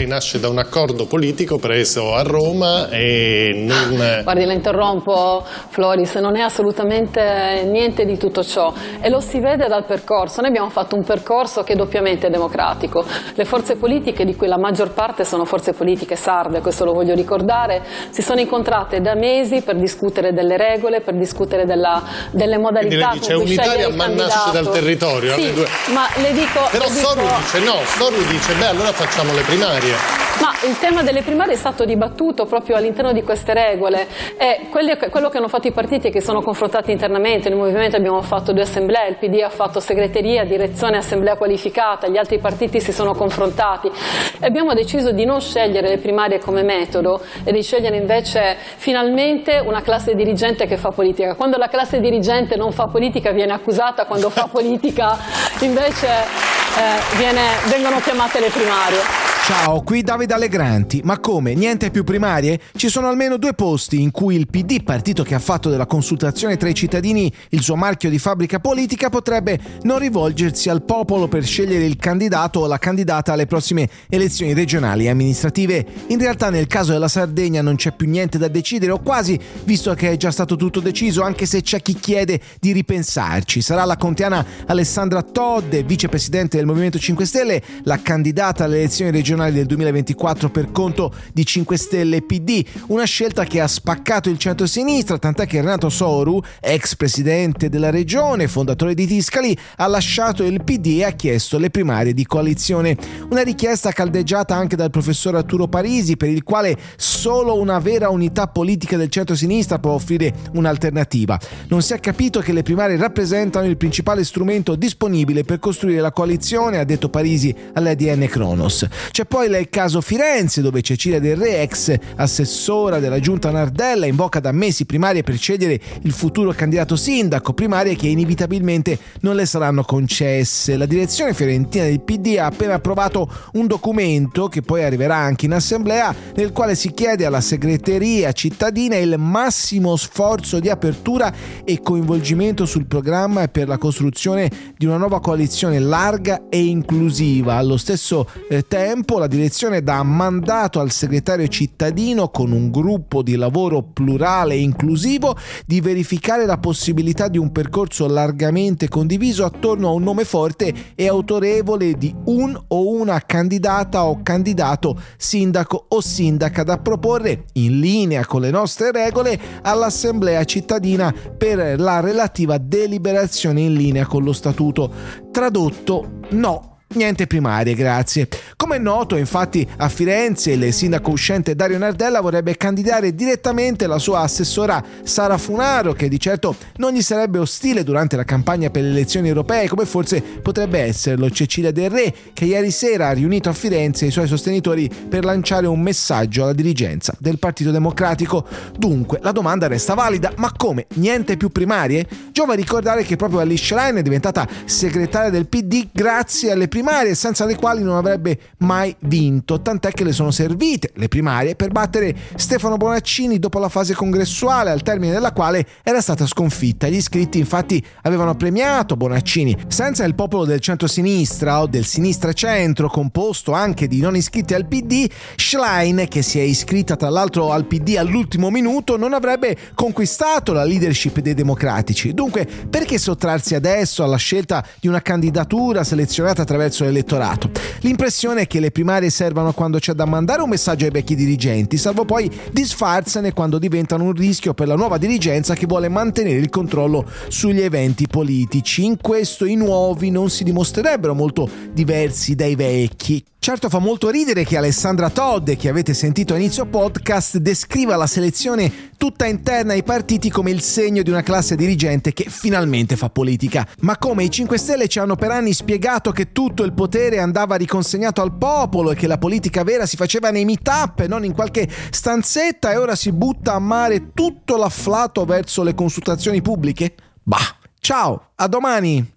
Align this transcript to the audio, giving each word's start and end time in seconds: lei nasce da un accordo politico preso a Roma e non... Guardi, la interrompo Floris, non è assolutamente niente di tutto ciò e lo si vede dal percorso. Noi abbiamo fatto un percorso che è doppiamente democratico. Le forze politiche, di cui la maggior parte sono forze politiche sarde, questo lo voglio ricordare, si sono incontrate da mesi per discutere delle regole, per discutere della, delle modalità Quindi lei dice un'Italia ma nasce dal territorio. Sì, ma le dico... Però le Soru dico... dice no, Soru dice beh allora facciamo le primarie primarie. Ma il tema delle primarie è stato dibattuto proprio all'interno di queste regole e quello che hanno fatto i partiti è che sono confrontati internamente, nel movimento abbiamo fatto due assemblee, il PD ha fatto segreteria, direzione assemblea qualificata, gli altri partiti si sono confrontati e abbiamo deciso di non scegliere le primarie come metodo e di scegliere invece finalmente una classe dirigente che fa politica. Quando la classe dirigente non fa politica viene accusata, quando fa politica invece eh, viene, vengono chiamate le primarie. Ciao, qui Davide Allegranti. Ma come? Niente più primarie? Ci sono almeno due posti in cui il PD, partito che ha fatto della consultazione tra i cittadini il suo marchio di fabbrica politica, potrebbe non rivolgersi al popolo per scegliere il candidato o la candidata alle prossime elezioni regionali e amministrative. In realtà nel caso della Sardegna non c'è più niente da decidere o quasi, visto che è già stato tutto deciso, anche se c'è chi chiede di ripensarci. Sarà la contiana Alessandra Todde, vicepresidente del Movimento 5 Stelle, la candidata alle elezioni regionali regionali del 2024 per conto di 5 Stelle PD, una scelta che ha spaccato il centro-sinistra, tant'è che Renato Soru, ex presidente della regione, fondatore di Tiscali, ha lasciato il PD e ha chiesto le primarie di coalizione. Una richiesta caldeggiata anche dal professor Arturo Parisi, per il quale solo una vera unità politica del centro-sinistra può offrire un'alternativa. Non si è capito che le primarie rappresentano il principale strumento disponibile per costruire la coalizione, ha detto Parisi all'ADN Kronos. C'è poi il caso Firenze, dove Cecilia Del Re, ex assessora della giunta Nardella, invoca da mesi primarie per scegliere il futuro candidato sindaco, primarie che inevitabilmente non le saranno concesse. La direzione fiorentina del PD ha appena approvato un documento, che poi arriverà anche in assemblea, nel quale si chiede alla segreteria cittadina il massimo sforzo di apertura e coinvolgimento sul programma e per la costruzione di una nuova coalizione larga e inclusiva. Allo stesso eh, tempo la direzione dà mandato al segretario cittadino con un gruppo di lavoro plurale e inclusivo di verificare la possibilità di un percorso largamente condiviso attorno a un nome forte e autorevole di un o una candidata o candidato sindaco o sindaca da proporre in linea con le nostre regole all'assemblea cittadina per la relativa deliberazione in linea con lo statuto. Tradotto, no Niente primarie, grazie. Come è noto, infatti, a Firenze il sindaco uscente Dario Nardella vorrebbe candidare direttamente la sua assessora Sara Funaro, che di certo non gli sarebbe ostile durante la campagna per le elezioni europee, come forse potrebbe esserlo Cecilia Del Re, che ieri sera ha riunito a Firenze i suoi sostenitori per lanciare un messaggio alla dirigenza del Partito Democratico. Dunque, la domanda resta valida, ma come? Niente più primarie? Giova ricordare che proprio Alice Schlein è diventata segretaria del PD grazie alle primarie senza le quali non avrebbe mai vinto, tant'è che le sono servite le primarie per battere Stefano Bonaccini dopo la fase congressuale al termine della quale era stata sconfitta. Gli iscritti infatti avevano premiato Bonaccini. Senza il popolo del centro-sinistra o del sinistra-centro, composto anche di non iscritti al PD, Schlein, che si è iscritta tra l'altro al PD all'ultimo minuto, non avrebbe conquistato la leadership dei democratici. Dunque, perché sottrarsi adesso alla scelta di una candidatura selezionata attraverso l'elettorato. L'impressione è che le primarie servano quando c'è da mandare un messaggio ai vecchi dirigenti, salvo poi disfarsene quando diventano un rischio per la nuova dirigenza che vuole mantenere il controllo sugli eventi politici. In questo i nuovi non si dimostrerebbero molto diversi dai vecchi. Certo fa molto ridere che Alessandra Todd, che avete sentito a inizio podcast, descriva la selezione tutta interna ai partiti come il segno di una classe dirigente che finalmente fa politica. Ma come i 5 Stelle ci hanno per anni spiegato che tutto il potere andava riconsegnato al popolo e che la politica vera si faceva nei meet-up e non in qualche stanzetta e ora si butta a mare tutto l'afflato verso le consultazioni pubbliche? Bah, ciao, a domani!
lei 0.00 0.06
nasce 0.06 0.40
da 0.40 0.48
un 0.48 0.56
accordo 0.56 1.04
politico 1.04 1.58
preso 1.58 2.14
a 2.14 2.22
Roma 2.22 2.88
e 2.88 3.52
non... 3.54 4.22
Guardi, 4.22 4.46
la 4.46 4.54
interrompo 4.54 5.44
Floris, 5.68 6.14
non 6.14 6.36
è 6.36 6.40
assolutamente 6.40 7.64
niente 7.66 8.06
di 8.06 8.16
tutto 8.16 8.42
ciò 8.42 8.72
e 9.00 9.10
lo 9.10 9.20
si 9.20 9.40
vede 9.40 9.68
dal 9.68 9.84
percorso. 9.84 10.40
Noi 10.40 10.50
abbiamo 10.50 10.70
fatto 10.70 10.96
un 10.96 11.04
percorso 11.04 11.62
che 11.62 11.74
è 11.74 11.76
doppiamente 11.76 12.30
democratico. 12.30 13.04
Le 13.34 13.44
forze 13.44 13.76
politiche, 13.76 14.24
di 14.24 14.34
cui 14.36 14.46
la 14.46 14.58
maggior 14.58 14.92
parte 14.92 15.24
sono 15.24 15.44
forze 15.44 15.74
politiche 15.74 16.16
sarde, 16.16 16.60
questo 16.60 16.84
lo 16.86 16.92
voglio 16.92 17.14
ricordare, 17.14 17.82
si 18.08 18.22
sono 18.22 18.40
incontrate 18.40 19.00
da 19.00 19.14
mesi 19.14 19.60
per 19.60 19.76
discutere 19.76 20.32
delle 20.32 20.56
regole, 20.56 21.02
per 21.02 21.16
discutere 21.16 21.66
della, 21.66 22.02
delle 22.30 22.56
modalità 22.56 23.08
Quindi 23.10 23.26
lei 23.26 23.38
dice 23.44 23.62
un'Italia 23.64 23.88
ma 23.94 24.06
nasce 24.06 24.50
dal 24.52 24.70
territorio. 24.70 25.34
Sì, 25.34 25.52
ma 25.92 26.06
le 26.16 26.32
dico... 26.32 26.60
Però 26.70 26.84
le 26.84 26.90
Soru 26.90 27.20
dico... 27.20 27.36
dice 27.36 27.58
no, 27.60 27.74
Soru 27.84 28.16
dice 28.30 28.54
beh 28.54 28.66
allora 28.66 28.92
facciamo 28.92 29.34
le 29.34 29.42
primarie 29.42 29.89
primarie. 29.90 30.18
Ma 30.40 30.54
il 30.66 30.78
tema 30.78 31.02
delle 31.02 31.22
primarie 31.22 31.54
è 31.54 31.56
stato 31.56 31.84
dibattuto 31.84 32.46
proprio 32.46 32.76
all'interno 32.76 33.12
di 33.12 33.22
queste 33.22 33.52
regole 33.52 34.06
e 34.38 34.68
quello 34.70 35.28
che 35.28 35.36
hanno 35.36 35.48
fatto 35.48 35.68
i 35.68 35.72
partiti 35.72 36.08
è 36.08 36.10
che 36.10 36.22
sono 36.22 36.40
confrontati 36.40 36.92
internamente, 36.92 37.48
nel 37.48 37.58
movimento 37.58 37.96
abbiamo 37.96 38.22
fatto 38.22 38.52
due 38.52 38.62
assemblee, 38.62 39.08
il 39.08 39.16
PD 39.16 39.42
ha 39.42 39.50
fatto 39.50 39.80
segreteria, 39.80 40.44
direzione 40.44 40.96
assemblea 40.96 41.36
qualificata, 41.36 42.08
gli 42.08 42.16
altri 42.16 42.38
partiti 42.38 42.80
si 42.80 42.92
sono 42.92 43.14
confrontati 43.14 43.88
e 43.88 44.46
abbiamo 44.46 44.72
deciso 44.72 45.12
di 45.12 45.24
non 45.24 45.40
scegliere 45.40 45.88
le 45.88 45.98
primarie 45.98 46.38
come 46.38 46.62
metodo 46.62 47.20
e 47.44 47.52
di 47.52 47.62
scegliere 47.62 47.96
invece 47.96 48.56
finalmente 48.76 49.58
una 49.58 49.82
classe 49.82 50.14
dirigente 50.14 50.66
che 50.66 50.76
fa 50.76 50.90
politica. 50.90 51.34
Quando 51.34 51.58
la 51.58 51.68
classe 51.68 52.00
dirigente 52.00 52.56
non 52.56 52.72
fa 52.72 52.86
politica 52.86 53.30
viene 53.32 53.52
accusata, 53.52 54.06
quando 54.06 54.30
fa 54.30 54.48
politica 54.50 55.18
invece 55.60 56.06
eh, 56.06 57.16
viene, 57.16 57.42
vengono 57.68 58.00
chiamate 58.00 58.40
le 58.40 58.48
primarie. 58.48 59.29
Ciao, 59.50 59.82
qui 59.82 60.02
Davide 60.02 60.34
Allegranti. 60.34 61.00
Ma 61.02 61.18
come? 61.18 61.54
Niente 61.54 61.90
più 61.90 62.04
primarie? 62.04 62.60
Ci 62.76 62.88
sono 62.88 63.08
almeno 63.08 63.36
due 63.36 63.52
posti 63.52 64.00
in 64.00 64.12
cui 64.12 64.36
il 64.36 64.46
PD, 64.46 64.84
partito 64.84 65.24
che 65.24 65.34
ha 65.34 65.40
fatto 65.40 65.68
della 65.68 65.86
consultazione 65.86 66.56
tra 66.56 66.68
i 66.68 66.74
cittadini 66.74 67.30
il 67.48 67.60
suo 67.60 67.74
marchio 67.74 68.10
di 68.10 68.20
fabbrica 68.20 68.60
politica, 68.60 69.10
potrebbe 69.10 69.58
non 69.82 69.98
rivolgersi 69.98 70.70
al 70.70 70.84
popolo 70.84 71.26
per 71.26 71.44
scegliere 71.44 71.84
il 71.84 71.96
candidato 71.96 72.60
o 72.60 72.68
la 72.68 72.78
candidata 72.78 73.32
alle 73.32 73.46
prossime 73.46 73.88
elezioni 74.08 74.54
regionali 74.54 75.06
e 75.06 75.08
amministrative. 75.10 75.84
In 76.06 76.20
realtà 76.20 76.48
nel 76.48 76.68
caso 76.68 76.92
della 76.92 77.08
Sardegna 77.08 77.60
non 77.60 77.74
c'è 77.74 77.90
più 77.90 78.08
niente 78.08 78.38
da 78.38 78.46
decidere 78.46 78.92
o 78.92 79.00
quasi, 79.00 79.36
visto 79.64 79.92
che 79.94 80.12
è 80.12 80.16
già 80.16 80.30
stato 80.30 80.54
tutto 80.54 80.78
deciso, 80.78 81.22
anche 81.22 81.46
se 81.46 81.60
c'è 81.60 81.82
chi 81.82 81.94
chiede 81.94 82.40
di 82.60 82.70
ripensarci. 82.70 83.60
Sarà 83.60 83.84
la 83.84 83.96
contiana 83.96 84.46
Alessandra 84.66 85.22
Todde, 85.22 85.82
vicepresidente 85.82 86.56
del 86.56 86.66
Movimento 86.66 87.00
5 87.00 87.24
Stelle, 87.26 87.60
la 87.82 88.00
candidata 88.00 88.62
alle 88.62 88.78
elezioni 88.78 89.10
regionali 89.10 89.38
regionali 89.40 89.52
del 89.52 89.66
2024 89.66 90.50
per 90.50 90.70
conto 90.70 91.12
di 91.32 91.44
5 91.44 91.76
Stelle 91.76 92.22
PD, 92.22 92.64
una 92.88 93.04
scelta 93.04 93.44
che 93.44 93.60
ha 93.60 93.66
spaccato 93.66 94.28
il 94.28 94.38
centro-sinistra, 94.38 95.18
tant'è 95.18 95.46
che 95.46 95.60
Renato 95.60 95.88
Soru, 95.88 96.40
ex 96.60 96.96
presidente 96.96 97.68
della 97.68 97.90
regione, 97.90 98.48
fondatore 98.48 98.94
di 98.94 99.06
Tiscali, 99.06 99.56
ha 99.76 99.86
lasciato 99.86 100.42
il 100.42 100.62
PD 100.62 100.98
e 100.98 101.04
ha 101.04 101.10
chiesto 101.12 101.58
le 101.58 101.70
primarie 101.70 102.12
di 102.12 102.26
coalizione. 102.26 102.96
Una 103.30 103.42
richiesta 103.42 103.92
caldeggiata 103.92 104.54
anche 104.54 104.76
dal 104.76 104.90
professor 104.90 105.34
Arturo 105.36 105.68
Parisi, 105.68 106.16
per 106.16 106.28
il 106.28 106.42
quale 106.42 106.76
solo 106.96 107.58
una 107.58 107.78
vera 107.78 108.10
unità 108.10 108.46
politica 108.46 108.96
del 108.96 109.08
centro-sinistra 109.08 109.78
può 109.78 109.92
offrire 109.92 110.32
un'alternativa. 110.52 111.38
Non 111.68 111.82
si 111.82 111.92
è 111.92 112.00
capito 112.00 112.40
che 112.40 112.52
le 112.52 112.62
primarie 112.62 112.96
rappresentano 112.96 113.66
il 113.66 113.76
principale 113.76 114.24
strumento 114.24 114.74
disponibile 114.74 115.44
per 115.44 115.58
costruire 115.58 116.00
la 116.00 116.12
coalizione, 116.12 116.78
ha 116.78 116.84
detto 116.84 117.08
Parisi 117.08 117.54
all'ADN 117.74 118.26
Kronos. 118.26 118.86
C'è 119.10 119.24
poi 119.30 119.46
il 119.46 119.68
caso 119.70 120.00
Firenze, 120.00 120.60
dove 120.60 120.82
Cecilia 120.82 121.20
Del 121.20 121.36
Re, 121.36 121.62
ex 121.62 121.96
assessora 122.16 122.98
della 122.98 123.20
giunta 123.20 123.52
Nardella, 123.52 124.06
invoca 124.06 124.40
da 124.40 124.50
mesi 124.50 124.86
primarie 124.86 125.22
per 125.22 125.36
scegliere 125.36 125.80
il 126.02 126.10
futuro 126.10 126.50
candidato 126.50 126.96
sindaco, 126.96 127.52
primarie 127.52 127.94
che 127.94 128.08
inevitabilmente 128.08 128.98
non 129.20 129.36
le 129.36 129.46
saranno 129.46 129.84
concesse. 129.84 130.76
La 130.76 130.84
direzione 130.84 131.32
fiorentina 131.32 131.84
del 131.84 132.00
PD 132.00 132.38
ha 132.40 132.46
appena 132.46 132.74
approvato 132.74 133.32
un 133.52 133.68
documento, 133.68 134.48
che 134.48 134.62
poi 134.62 134.82
arriverà 134.82 135.14
anche 135.14 135.46
in 135.46 135.52
assemblea, 135.52 136.12
nel 136.34 136.50
quale 136.50 136.74
si 136.74 136.92
chiede 136.92 137.24
alla 137.24 137.40
segreteria 137.40 138.32
cittadina 138.32 138.96
il 138.96 139.14
massimo 139.16 139.94
sforzo 139.94 140.58
di 140.58 140.68
apertura 140.68 141.32
e 141.64 141.80
coinvolgimento 141.80 142.66
sul 142.66 142.86
programma 142.86 143.42
e 143.42 143.48
per 143.48 143.68
la 143.68 143.78
costruzione 143.78 144.50
di 144.76 144.86
una 144.86 144.96
nuova 144.96 145.20
coalizione 145.20 145.78
larga 145.78 146.48
e 146.48 146.64
inclusiva. 146.64 147.54
Allo 147.54 147.76
stesso 147.76 148.28
eh, 148.48 148.66
tempo 149.10 149.18
la 149.18 149.26
direzione 149.26 149.82
dà 149.82 150.04
mandato 150.04 150.78
al 150.78 150.92
segretario 150.92 151.48
cittadino 151.48 152.28
con 152.28 152.52
un 152.52 152.70
gruppo 152.70 153.22
di 153.22 153.34
lavoro 153.34 153.82
plurale 153.82 154.54
e 154.54 154.60
inclusivo 154.60 155.36
di 155.66 155.80
verificare 155.80 156.46
la 156.46 156.58
possibilità 156.58 157.26
di 157.26 157.36
un 157.36 157.50
percorso 157.50 158.06
largamente 158.06 158.88
condiviso 158.88 159.44
attorno 159.44 159.88
a 159.88 159.92
un 159.92 160.04
nome 160.04 160.24
forte 160.24 160.72
e 160.94 161.08
autorevole 161.08 161.94
di 161.94 162.14
un 162.26 162.56
o 162.68 162.88
una 162.88 163.20
candidata 163.26 164.04
o 164.04 164.20
candidato 164.22 165.00
sindaco 165.16 165.86
o 165.88 166.00
sindaca 166.00 166.62
da 166.62 166.78
proporre 166.78 167.46
in 167.54 167.80
linea 167.80 168.24
con 168.24 168.42
le 168.42 168.50
nostre 168.50 168.92
regole 168.92 169.40
all'assemblea 169.62 170.44
cittadina 170.44 171.12
per 171.36 171.80
la 171.80 171.98
relativa 171.98 172.58
deliberazione 172.58 173.62
in 173.62 173.72
linea 173.72 174.06
con 174.06 174.22
lo 174.22 174.32
statuto. 174.32 174.92
Tradotto, 175.32 176.20
no 176.30 176.70
Niente 176.92 177.28
primarie, 177.28 177.74
grazie. 177.74 178.26
Come 178.70 178.82
è 178.82 178.84
noto, 178.84 179.16
infatti, 179.16 179.68
a 179.78 179.88
Firenze 179.88 180.52
il 180.52 180.72
sindaco 180.72 181.10
uscente 181.10 181.56
Dario 181.56 181.76
Nardella 181.76 182.20
vorrebbe 182.20 182.56
candidare 182.56 183.16
direttamente 183.16 183.88
la 183.88 183.98
sua 183.98 184.20
assessora 184.20 184.80
Sara 185.02 185.38
Funaro, 185.38 185.92
che 185.92 186.08
di 186.08 186.20
certo 186.20 186.54
non 186.76 186.92
gli 186.92 187.02
sarebbe 187.02 187.38
ostile 187.38 187.82
durante 187.82 188.14
la 188.14 188.22
campagna 188.22 188.70
per 188.70 188.84
le 188.84 188.90
elezioni 188.90 189.26
europee, 189.26 189.66
come 189.66 189.86
forse 189.86 190.20
potrebbe 190.20 190.78
esserlo 190.78 191.28
Cecilia 191.30 191.72
Del 191.72 191.90
Re, 191.90 192.14
che 192.32 192.44
ieri 192.44 192.70
sera 192.70 193.08
ha 193.08 193.12
riunito 193.12 193.48
a 193.48 193.52
Firenze 193.52 194.06
i 194.06 194.12
suoi 194.12 194.28
sostenitori 194.28 194.88
per 195.08 195.24
lanciare 195.24 195.66
un 195.66 195.80
messaggio 195.80 196.44
alla 196.44 196.52
dirigenza 196.52 197.12
del 197.18 197.40
Partito 197.40 197.72
Democratico. 197.72 198.46
Dunque, 198.78 199.18
la 199.20 199.32
domanda 199.32 199.66
resta 199.66 199.94
valida, 199.94 200.32
ma 200.36 200.52
come? 200.56 200.86
Niente 200.94 201.36
più 201.36 201.48
primarie? 201.48 202.06
Giova 202.30 202.54
ricordare 202.54 203.02
che 203.02 203.16
proprio 203.16 203.40
Alice 203.40 203.64
Schlein 203.64 203.96
è 203.96 204.02
diventata 204.02 204.46
segretaria 204.64 205.30
del 205.30 205.48
PD 205.48 205.88
grazie 205.90 206.52
alle 206.52 206.68
primarie 206.68 207.16
senza 207.16 207.44
le 207.44 207.56
quali 207.56 207.82
non 207.82 207.96
avrebbe 207.96 208.38
mai 208.60 208.94
vinto, 209.00 209.60
tant'è 209.60 209.90
che 209.92 210.04
le 210.04 210.12
sono 210.12 210.30
servite 210.30 210.90
le 210.94 211.08
primarie 211.08 211.56
per 211.56 211.70
battere 211.70 212.14
Stefano 212.36 212.76
Bonaccini 212.76 213.38
dopo 213.38 213.58
la 213.58 213.68
fase 213.68 213.94
congressuale 213.94 214.70
al 214.70 214.82
termine 214.82 215.12
della 215.12 215.32
quale 215.32 215.66
era 215.82 216.00
stata 216.00 216.26
sconfitta. 216.26 216.88
Gli 216.88 216.96
iscritti 216.96 217.38
infatti 217.38 217.84
avevano 218.02 218.34
premiato 218.34 218.96
Bonaccini. 218.96 219.56
Senza 219.68 220.04
il 220.04 220.14
popolo 220.14 220.44
del 220.44 220.60
centro-sinistra 220.60 221.60
o 221.60 221.66
del 221.66 221.84
sinistra-centro, 221.84 222.88
composto 222.88 223.52
anche 223.52 223.88
di 223.88 224.00
non 224.00 224.16
iscritti 224.16 224.54
al 224.54 224.66
PD, 224.66 225.08
Schlein, 225.36 226.06
che 226.08 226.22
si 226.22 226.38
è 226.38 226.42
iscritta 226.42 226.96
tra 226.96 227.08
l'altro 227.08 227.52
al 227.52 227.66
PD 227.66 227.96
all'ultimo 227.96 228.50
minuto, 228.50 228.96
non 228.96 229.14
avrebbe 229.14 229.56
conquistato 229.74 230.52
la 230.52 230.64
leadership 230.64 231.20
dei 231.20 231.34
democratici. 231.34 232.12
Dunque, 232.12 232.46
perché 232.68 232.98
sottrarsi 232.98 233.54
adesso 233.54 234.04
alla 234.04 234.16
scelta 234.16 234.64
di 234.78 234.88
una 234.88 235.00
candidatura 235.00 235.84
selezionata 235.84 236.42
attraverso 236.42 236.84
l'elettorato. 236.84 237.50
L'impressione 237.80 238.42
è 238.42 238.46
che 238.50 238.58
le 238.58 238.72
primarie 238.72 239.10
servano 239.10 239.52
quando 239.52 239.78
c'è 239.78 239.92
da 239.92 240.06
mandare 240.06 240.42
un 240.42 240.48
messaggio 240.48 240.84
ai 240.84 240.90
vecchi 240.90 241.14
dirigenti, 241.14 241.76
salvo 241.76 242.04
poi 242.04 242.28
disfarsene 242.50 243.32
quando 243.32 243.60
diventano 243.60 244.02
un 244.02 244.12
rischio 244.12 244.54
per 244.54 244.66
la 244.66 244.74
nuova 244.74 244.98
dirigenza 244.98 245.54
che 245.54 245.66
vuole 245.66 245.88
mantenere 245.88 246.40
il 246.40 246.50
controllo 246.50 247.08
sugli 247.28 247.60
eventi 247.60 248.08
politici. 248.08 248.84
In 248.84 248.96
questo 249.00 249.44
i 249.44 249.54
nuovi 249.54 250.10
non 250.10 250.30
si 250.30 250.42
dimostrerebbero 250.42 251.14
molto 251.14 251.48
diversi 251.72 252.34
dai 252.34 252.56
vecchi. 252.56 253.29
Certo 253.42 253.70
fa 253.70 253.78
molto 253.78 254.10
ridere 254.10 254.44
che 254.44 254.58
Alessandra 254.58 255.08
Todd, 255.08 255.52
che 255.52 255.70
avete 255.70 255.94
sentito 255.94 256.34
a 256.34 256.36
inizio 256.36 256.66
podcast, 256.66 257.38
descriva 257.38 257.96
la 257.96 258.06
selezione 258.06 258.90
tutta 258.98 259.24
interna 259.24 259.72
ai 259.72 259.82
partiti 259.82 260.28
come 260.28 260.50
il 260.50 260.60
segno 260.60 261.00
di 261.00 261.08
una 261.08 261.22
classe 261.22 261.56
dirigente 261.56 262.12
che 262.12 262.26
finalmente 262.28 262.96
fa 262.96 263.08
politica. 263.08 263.66
Ma 263.78 263.96
come 263.96 264.24
i 264.24 264.30
5 264.30 264.58
Stelle 264.58 264.88
ci 264.88 264.98
hanno 264.98 265.16
per 265.16 265.30
anni 265.30 265.54
spiegato 265.54 266.10
che 266.12 266.32
tutto 266.32 266.64
il 266.64 266.74
potere 266.74 267.18
andava 267.18 267.54
riconsegnato 267.54 268.20
al 268.20 268.36
popolo 268.36 268.90
e 268.90 268.94
che 268.94 269.06
la 269.06 269.16
politica 269.16 269.64
vera 269.64 269.86
si 269.86 269.96
faceva 269.96 270.30
nei 270.30 270.44
meet-up 270.44 271.00
e 271.00 271.08
non 271.08 271.24
in 271.24 271.32
qualche 271.32 271.66
stanzetta 271.88 272.72
e 272.72 272.76
ora 272.76 272.94
si 272.94 273.10
butta 273.10 273.54
a 273.54 273.58
mare 273.58 274.12
tutto 274.12 274.58
l'afflato 274.58 275.24
verso 275.24 275.62
le 275.62 275.74
consultazioni 275.74 276.42
pubbliche? 276.42 276.94
Bah, 277.22 277.56
ciao, 277.80 278.32
a 278.34 278.46
domani! 278.46 279.08